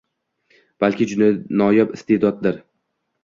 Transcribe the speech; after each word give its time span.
Balki, 0.83 1.07
juda 1.11 1.27
noyob 1.61 1.93
iste’dodidir. 1.99 2.57